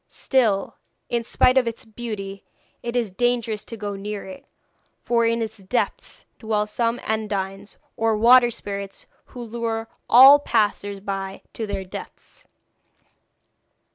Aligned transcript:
Still, 0.07 0.77
in 1.09 1.23
spite 1.23 1.59
of 1.59 1.67
its 1.67 1.85
beauty, 1.85 2.43
it 2.81 2.95
is 2.95 3.11
dangerous 3.11 3.63
to 3.65 3.77
go 3.77 3.95
near 3.95 4.25
it, 4.25 4.47
for 5.03 5.27
in 5.27 5.43
its 5.43 5.57
depths 5.59 6.25
dwell 6.39 6.65
some 6.65 6.99
Undines, 7.03 7.77
or 7.95 8.17
water 8.17 8.49
spirits, 8.49 9.05
who 9.25 9.43
lure 9.43 9.87
all 10.09 10.39
passers 10.39 10.99
by 11.01 11.43
to 11.53 11.67
their 11.67 11.85
deaths.' 11.85 12.43